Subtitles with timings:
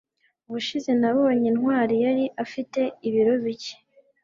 [0.47, 3.75] ubushize nabonye ntwali yari afite ibiro bike